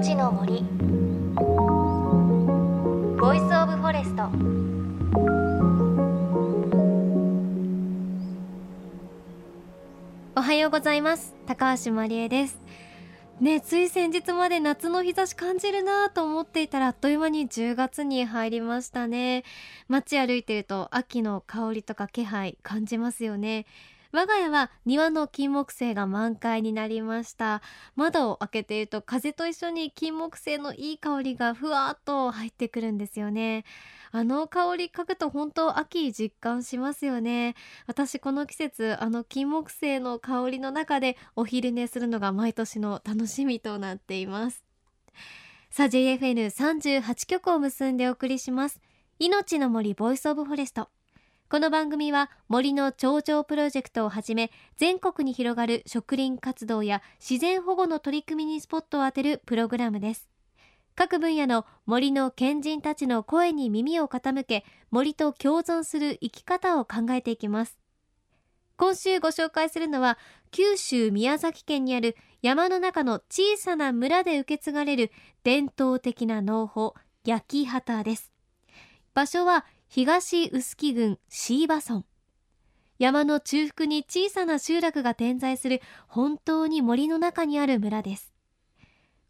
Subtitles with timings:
[0.00, 0.62] 命の森。
[3.20, 4.30] Voice of Forest。
[10.36, 11.34] おはようございます。
[11.46, 12.58] 高橋真理恵です。
[13.42, 19.44] ねつい先日まで夏の日差し感じるなと思っていたらあっという間に10月に入りましたね。
[19.88, 23.66] 街歩いてると秋の香りとか気配感じますよね。
[24.12, 27.62] 我が家は庭の金木犀が満開になりました。
[27.94, 33.64] 窓を開けていると風と一緒に金木犀のいい香りがふわっと入ってくるんですよね。
[34.10, 37.54] あの香り嗅ぐと本当秋実感しますよね。
[37.86, 44.64] 私この季節あの金木犀の香りの中でお昼寝するのが毎年の楽しみとなっています。
[45.70, 48.80] さあ JFN38 局を結んでお送りします。
[49.20, 50.88] 命の森 Voice of Forest。
[51.50, 60.28] この番組は森の頂上プロジェクトをはじめ全国に広がる植林活動や自然保護の取り組みにスポットを当てるプログラムです。
[60.94, 67.76] 各分野の森の賢人たちの声に耳を傾け森と共存する生き方を考えていきます。
[68.76, 70.18] 今週ご紹介するのは
[70.52, 75.10] 九州宮崎県にある山の中の小さな村で受け継がれる
[75.42, 78.30] 伝統的な農法焼き畑です。
[79.14, 82.04] 場所は東臼杵郡椎葉村。
[83.00, 88.32] 山の中腹に小さな集落が点在する本当に森の中にある村です。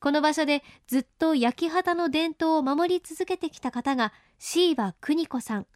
[0.00, 5.66] この場所でずっと焼き畑の伝統を守り続けてきた方が椎葉邦子さん。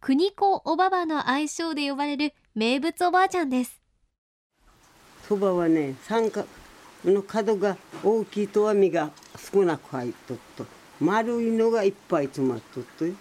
[0.00, 3.82] 邦子おばばの愛称で呼ばれる名物おばあちゃんです。
[5.28, 6.48] そばはね三角
[7.04, 9.10] の角が大きいとは実が
[9.52, 10.64] 少なく入っとっと。
[10.98, 13.12] 丸いのがいっぱい詰まっとっとよ。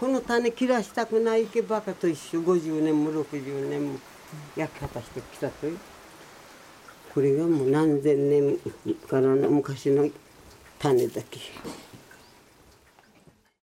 [0.00, 3.98] この種切らしたくないけばかと一緒50年も60年も
[4.56, 5.78] 焼き方してきたという。
[7.12, 8.56] これがもう何千年
[9.06, 10.08] からの昔の
[10.78, 11.38] 種だけ。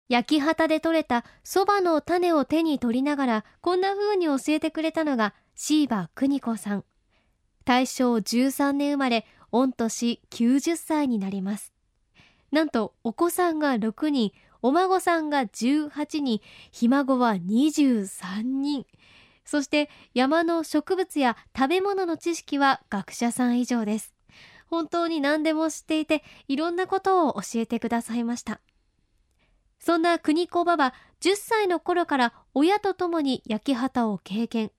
[0.10, 6.84] 焼き畑で採れたそばの種を手に取りながらこんな風に教えてくれたのが椎葉邦子さん。
[7.64, 11.74] 大正13年生まれ御年90歳になります。
[12.52, 14.32] なんとお子さんが6人
[14.64, 16.42] お孫さんが18人
[16.72, 18.86] ひ孫は23人。
[19.46, 24.16] そして山の植物や食べ物の知識は学者さん以上です。
[24.68, 28.62] 本当に何でも知っていていろんなことを教えてくださいました。
[29.80, 34.72] そんな国子ばば10歳の頃から親と共に焼き畑を経験。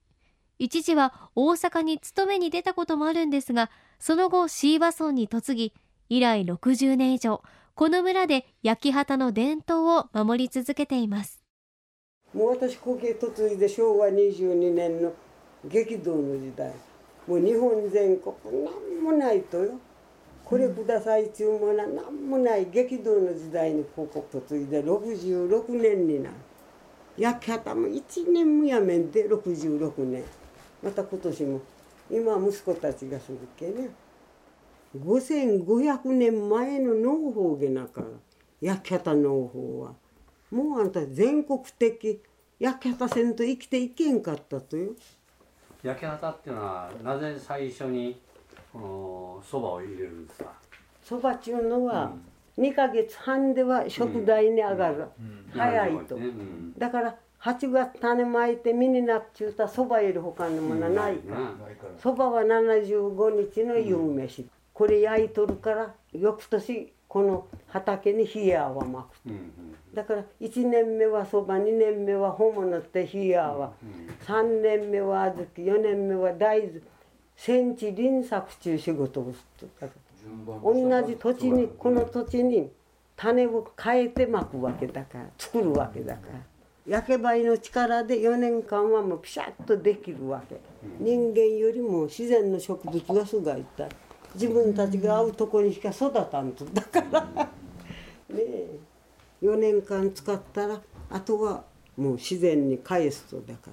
[0.59, 5.75] 一時は大阪に勤めに出たこともあるんですがその後椎葉村に嫁ぎ
[6.09, 7.43] 以来60年以上
[7.77, 11.43] この村で焼き畑の伝統を守り続けています。
[12.33, 15.12] もう私こけ嫁いで昭和22年の
[15.65, 16.73] 激動の時代。
[17.27, 18.34] もう日本全国
[18.65, 19.73] 何もないとよ。
[20.45, 26.37] これください注文は何もない激動の時代にここ嫁いで66年になる。
[27.19, 30.23] 焼き畑も1年もやめんで66年。
[30.81, 31.61] また今年も。
[32.09, 33.89] 今息子たちがするけね。
[34.99, 38.06] 5500年前の農法げなから
[38.60, 39.93] 焼き畑農法は。
[40.50, 42.21] もうあんた全国的
[42.60, 44.93] 焼き畑せんと生きていけんかったとよ。
[45.83, 48.21] 焼き畑っていうのはなぜ最初に
[48.72, 50.53] このそばを入れるんですか？
[51.03, 52.12] そばちゅうのは
[52.56, 55.04] 2ヶ月半では食材に上がる、
[55.53, 56.19] 早いと、
[56.78, 61.34] だから8月種まいて実になっちゅうたそばより他のものはないか。
[61.34, 61.50] ら。
[61.99, 69.41] そば、は75日の夕飯、これ焼いとるから翌年この畑に冷やはまく、うんうん、
[69.95, 76.81] だから1年目はそば2年目は本物って冷やは、うんうん、3年目は小豆4年目は大豆。
[77.37, 79.89] 戦地輪作中仕事をするだ
[80.63, 82.71] 同じ土地にこの土地に
[83.17, 86.41] 種を変えてまくわけだから作るわけだから。
[86.87, 90.60] 焼けばいの力で4年間はもうピシャッとできるわけ、
[91.01, 93.89] 人間よりも自然の植物がすがいた
[94.34, 96.65] 自分たちが会うとこにしか育たんと。
[96.66, 97.48] だからね
[98.31, 98.78] え。
[99.42, 101.65] 4年間使ったらあとは
[101.97, 103.72] もう自然に返すとだから。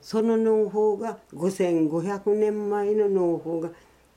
[0.00, 3.70] その農法が5500年前の農法が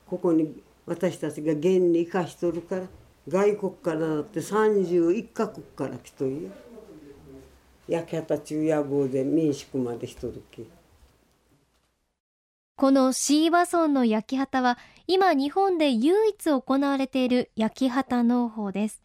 [0.06, 2.82] ここに私たちが現に生かしとるから
[3.28, 6.50] 外国からだって31カ国から来とるよ。
[7.88, 10.66] 焼き畑中野号で民宿までしとるき。
[12.76, 19.02] この椎葉村の焼き畑は今日本で唯一行われている焼き畑農法です。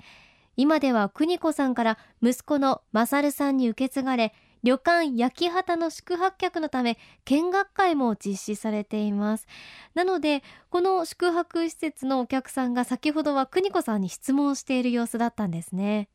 [0.55, 4.33] 今では邦子さんから息子の勝さんに受け継がれ
[4.63, 9.45] 旅館焼き畑の宿泊客のため見学会も実施されています。
[9.93, 16.09] なのでこの宿泊施設のお客さんが先ほどは邦子さんに質問している様子だったんですね。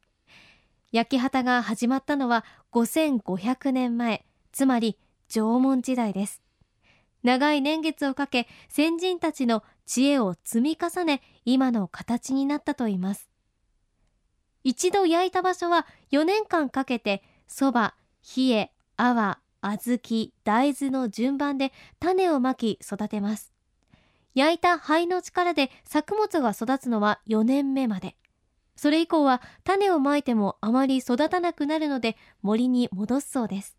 [0.91, 4.99] 焼き畑が始まったのは5500年前つまり
[5.29, 6.42] 縄文時代です。
[7.23, 13.29] 長い年月をかけ先人たちの知恵を積み重ね今の形になったといいます。
[14.65, 17.95] 一度焼いた場所は4年間かけてそば
[18.37, 23.53] 冷え泡小豆大豆の順番で種をまき育てます。
[24.35, 28.17] 焼いた灰の力で作物が育つのは4年目まで。
[28.75, 33.77] それ以降は種をまいてもあまり育たなくなるので森に戻すそうです。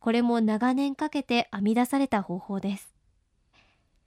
[0.00, 2.94] これも長年かけて編み出された方法です。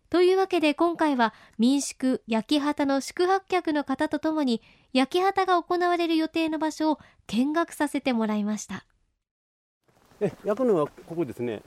[0.09, 4.61] というわけで今回は民宿焼き畑の宿泊客の方とともに
[4.91, 8.85] 焼き畑が行われる予定の場所を見学させてもらいました。
[10.19, 11.61] え焼くのはここですね。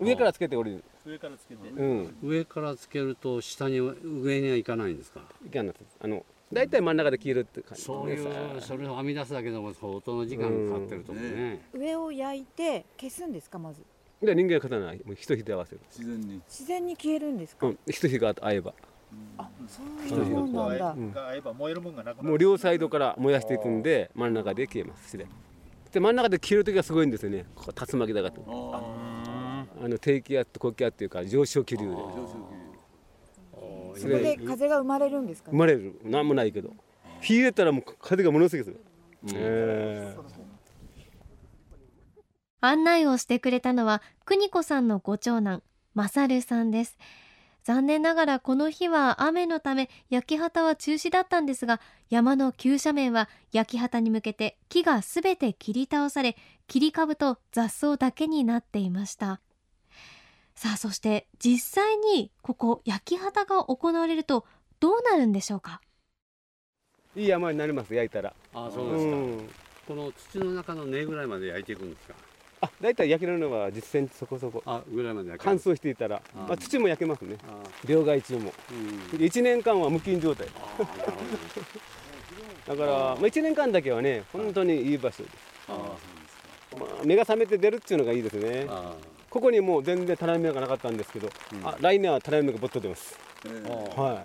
[0.00, 0.84] 上からつけておる。
[1.04, 5.20] 上からつけて、うん、上からつけると下に上には行かないんですか？
[5.44, 13.80] いかないあの大体真ん中で消えるって感じそういうそれを編み出すだけでも相当の時間かかってると思うね、上を焼いて消すんですかまず？
[14.22, 14.98] で人間が勝たない。
[15.04, 15.80] もう一火で合わせる。
[15.90, 16.40] 自然に。
[16.46, 18.72] 自然に消えるんですか、うん、一火が合えば。
[19.36, 21.52] あそういうもんなんだ、が合えば。
[21.52, 22.28] 燃えるもんがなくなる。
[22.28, 25.26] もう両サイドから燃やしていくんで真ん中で消えます自然
[25.92, 27.46] で真ん中で消える時がすごいんですよね。
[27.54, 28.34] ここ竜巻だから
[29.84, 31.96] あの低気圧と高気圧っていうか上昇気流で
[34.02, 35.98] そこで風が生まれるんですか、生まれる。
[36.04, 36.70] なんもないけど。
[37.28, 40.42] 冷えたらもう風がものすごいです、えー
[42.64, 45.64] 案内をしてくれたのは邦子さんのご長男
[45.96, 46.96] 勝さんです。
[47.64, 59.40] 残念ながらこの日は雨のため焼き畑は中止だったんですが山の急斜面は焼き畑に向けて木がすべて切り倒され切り株と雑草だけになっていました
[60.54, 64.46] さあそして実際にここ焼き畑が行われると
[64.80, 65.80] どうなるんでしょうか？
[67.16, 68.32] いい山になります焼いたら。
[68.54, 69.48] あそうですか、うん、
[69.88, 72.14] この土の中の根ぐらいまで焼いていくんですか？
[72.62, 74.62] あ、大体焼けるのは10センチそこそこ。
[74.64, 77.36] あ、ぐらいまで乾燥していたら、まあ土も焼けますね。
[77.84, 78.52] 両替中も。
[79.14, 80.46] 1年間は無菌状態。
[82.68, 85.36] だから、まあ1年間だけはね、本当にいい場所です。
[85.68, 88.68] まあ、目が覚めて出るっていうのがいいですね。
[89.32, 91.30] ここにもう全然タラメがなかったんですけど、
[91.64, 93.18] あ来年はタラメがぼっと出ます。
[93.96, 94.22] は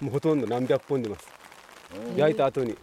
[0.00, 0.04] い。
[0.04, 1.28] もうほとんど何百本出ます。
[2.16, 2.76] 焼いた後に。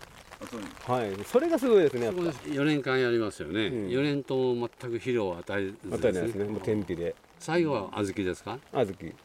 [0.85, 2.11] はい、それがすごいですね。
[2.51, 3.71] 四年間やりますよね。
[3.89, 6.43] 四、うん、年とも全く肥料を与えず与えないですね。
[6.43, 7.15] もう天日で。
[7.39, 8.59] 最後は小豆ですか？
[8.73, 9.15] 小豆。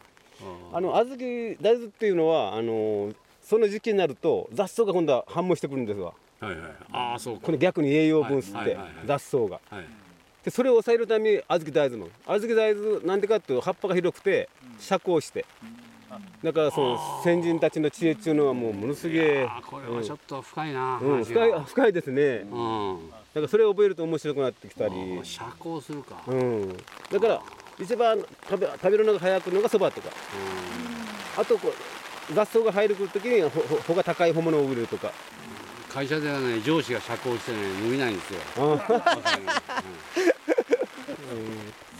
[0.72, 3.12] あの小豆大豆っていうのはあの
[3.42, 6.12] その時期になると雑草が今度は反応してくるんですわ。
[6.38, 6.70] はいはい。
[6.92, 9.60] ああそうこれ逆に栄養分吸って雑草が。
[9.68, 9.86] はい。
[10.48, 14.48] でそれを抑えるために小豆大豆の小豆大豆なんでかっていうと葉っぱが広くて
[14.78, 15.44] 遮光して。
[15.62, 15.88] うん。
[16.42, 24.94] だからその先人たちの知恵っていうのはもうものすげえこれはちょっと深いな、うん、深い深いですね、うん、だからそれを覚えると面白くなってきたり。
[25.22, 26.76] 遮光するか、うん、
[27.12, 27.42] だから
[27.78, 28.18] 一番
[28.48, 30.08] 食べ食べるのが早くのがそばとか、
[31.36, 33.50] あとこう雑草が入る時にほ
[33.86, 35.12] ほが高いものを売るとか。
[35.92, 38.40] 会社ではね上司が遮光してね伸びないんですよ、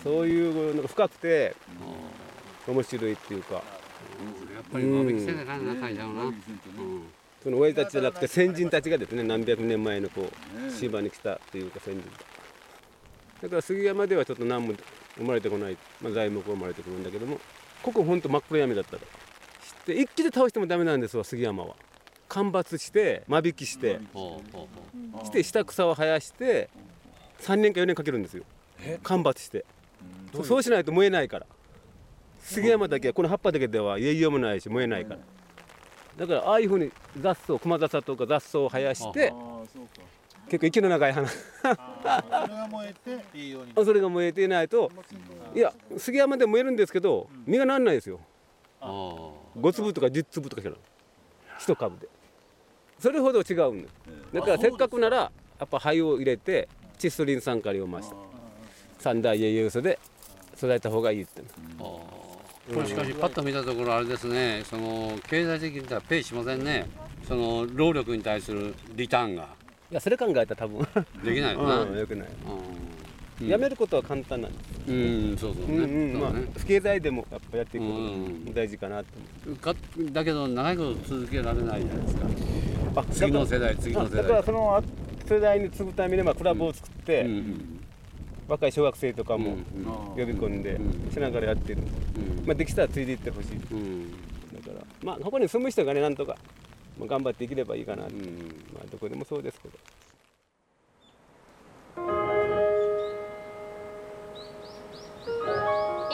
[0.03, 1.55] そういうのが深くて
[2.67, 3.55] 面白いっていうか。
[3.55, 3.63] やっ
[4.73, 6.33] ぱり間引きせなかなかいだろうな、
[7.43, 10.29] その親たちじゃなくて先人たちがですね何百年前のこ
[10.67, 12.03] う島に来たというか先人。
[13.43, 14.75] だから杉山ではちょっと何も
[15.17, 17.39] 生まれてこない、まあ、材木が生まれてくるんだけども
[17.83, 19.03] ここほんと真っ黒闇だったら
[19.63, 21.77] して一気で倒してもダメなんですわ杉山は。
[22.29, 24.01] 間伐して間引きして。
[25.25, 26.69] して下草を生やして
[27.41, 28.45] 3年か4年かけるんですよ
[29.03, 29.65] 間伐して。
[30.43, 31.47] そうしないと燃えないから。
[32.41, 35.21] 杉山だけはこの葉っぱだけでは栄養もないし燃えないから、
[36.17, 39.33] だからああいうふうに雑草熊笹とか雑草を生やして
[40.49, 41.29] 結構息の長い花。
[43.85, 44.91] それが燃えていないと
[45.55, 48.21] いや杉山で燃えるんですけど実がなんないですよ。
[48.81, 50.79] 5粒とか10粒とかしかない。
[51.59, 52.09] 一株で。
[52.99, 53.95] それほど違うんです
[54.33, 55.31] だからせっかくならや
[55.65, 56.69] っぱ灰を入れて
[56.99, 58.17] 窒素リン酸カリを増した
[58.99, 59.99] 三大栄養素で
[60.57, 61.43] 育てた方がいいって。
[61.79, 64.63] これしかしパッと見たところあれですね。
[64.69, 66.87] その経済的にはペイしませんね。
[67.27, 69.49] その労力に対するリターンが。
[69.91, 70.87] いやそれ考えたら多分。
[71.25, 72.29] できないよな、うん、よくない、
[73.41, 77.93] うん、やめることは簡単なんですうんそうそうね,、うんうんまあ、不経済でもやっぱやっていくこ
[78.47, 79.07] と大事かなと
[79.47, 79.75] 思か
[80.13, 83.05] だけど長いこと続けられないじゃないですか。
[83.13, 84.23] 次の世代次の世代。
[84.23, 84.83] だからその
[85.27, 87.27] 世代に継ぐためにまあクラブを作って、
[88.49, 89.59] 若い小学生とかも
[90.17, 90.81] 呼び込んで
[91.13, 91.83] しながらやってる、
[92.47, 93.51] まあ、できたら継いでいってほしい、
[94.57, 96.35] だからまあここに住む人がねなんとか、
[96.99, 98.09] まあ、頑張っていければいいかな、ま
[98.83, 99.75] あ、どこでもそうですけど。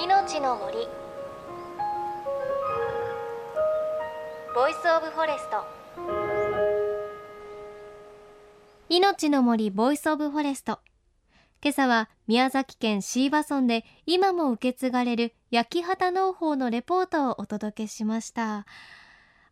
[0.02, 0.88] 命の森。
[4.54, 5.64] Voice of Forest。
[8.88, 10.78] 命の森 Voice of Forest
[11.64, 18.66] 今朝は宮崎県椎葉村で今も受け継がれる焼き畑農法のレポートをお届けしました。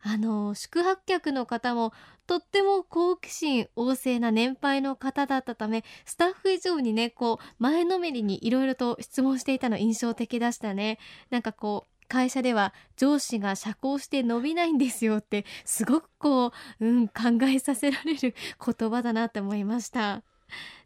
[0.03, 1.91] あの宿泊客の方も
[2.27, 10.99] とっても好奇心旺盛な年配の方だったためスタッフ以上にねこう前のめりにいろいろと質問していたの印象的でしたね。
[11.31, 20.21] なんかこう会社では上司が社交して伸びないんですよってすごくこう、うん、考えさせられる言葉だなって思いました。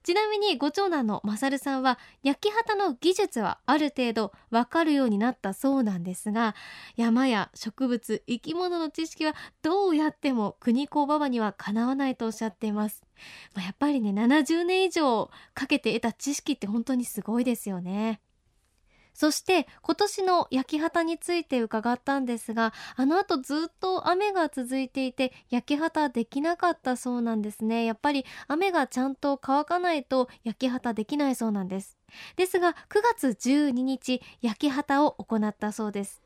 [0.07, 6.55] ちなみにご長男のマサルさんは焼き畑の技術はある程度わかるようになったそうなんですが
[6.95, 13.03] 山や植物生き物の知識はどうやっても国子馬場にはかなわないとおっしゃっています、
[13.53, 18.21] まあ、やっぱりね70年以上かけて得た知識って本当にすごいですよね。
[19.17, 27.83] そして今年の焼き畑について伺ったんですがあの後ずっと雨が続いていて焼き畑できなかったそうなんですね。
[27.85, 31.97] やっぱり雨がちゃんと乾かないと焼き畑できないそうなんです。
[32.35, 32.75] ですが9
[33.15, 36.21] 月12日焼き畑を行ったそうです。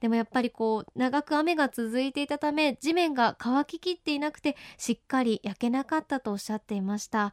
[0.00, 7.32] でもやっぱりこう長く雨が続いていたため地面が乾ききっていなくてしっかり焼けなかったとおっしゃっていました。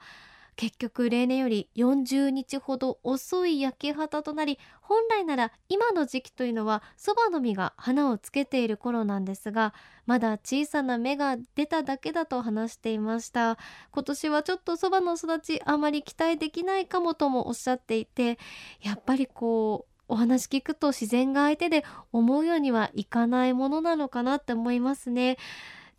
[0.62, 9.74] 結局例年より40日ほど遅い焼き畑となり本来なら今の時期というのはそばの実が花をつけている頃なんですが
[10.06, 13.58] まだ小さな芽が出ただけだと話していました
[13.90, 18.38] 今年はちょっとそばの育ちあまり期待できないかもともおっしゃっていて
[18.84, 25.38] やっぱりこうお話聞くと自然が相手で思うようにはいかないものなのかなって思いますね。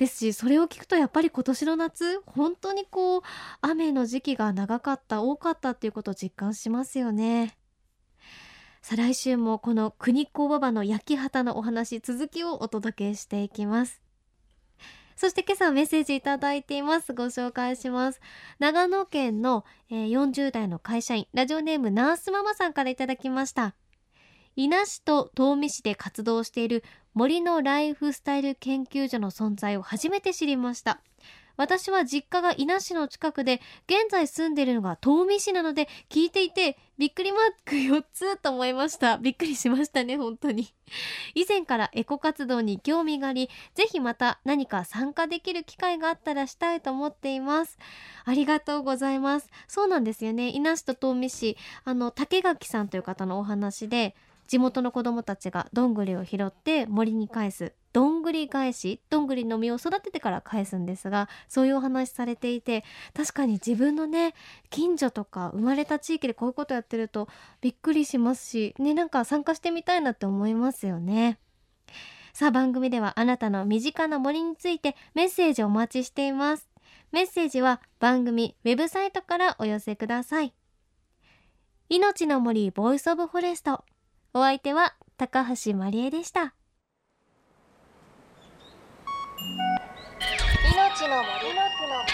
[0.02, 3.22] ですしそれを聞くとやっぱり今年の夏本当にこう
[3.60, 7.56] 雨の時期が長かった多かったっていうことを実感しますよね。
[8.80, 14.02] さあ来週もこの国子馬場の焼き畑のお話続きをお届けしていきます。
[15.14, 17.12] そして今朝メッセージいただいています。
[17.12, 18.20] ご紹介します。
[18.58, 23.76] 長野県の、え、40代の会社員ラジオネームナースママさんからいただきました。
[24.56, 31.00] 伊那市と東御市で活動している森のライフスタイル研究所の存在を初めて知りました。
[31.56, 39.18] 私は実家が伊那市の近くで現在住んでいるのが東御市なので聞いていてびっくりマーク4つと思いました。
[39.18, 40.72] びっくりしましたね本当に。
[41.34, 47.78] 以前からエコ活動に興味がありぜひまた何か参加できる機会があったらしたいと思っています。
[48.24, 49.48] ありがとうございます。
[49.68, 50.48] そうなんですよね。
[50.48, 54.14] 伊那市と東御市あの竹垣さんという方のお話で
[54.52, 57.72] 地元の子どもたちがどんぐりを拾って森に返す。
[57.94, 59.00] どんぐり返し。
[59.08, 64.34] どんぐりの実を育ててから返すんですがそういうお話されていて確かに自分のね
[64.68, 67.28] 近所とか生まれた地域でこういうことやってると
[67.62, 71.38] びっくりしますしねなんか参加してみたいなって思いますよね。
[72.34, 76.68] さあ番組ではあなたの身近な森についてメッセージをお待ちしています。
[77.10, 80.52] メッセージは番組ウェブサイトからお寄せください。
[81.88, 83.82] 命の森 Voice of Forest。
[84.34, 86.54] お相手は高橋まりえでした。
[90.74, 91.54] 命の森。
[91.54, 92.12] の森。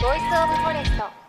[0.00, 1.21] ボイスオブフォレスト。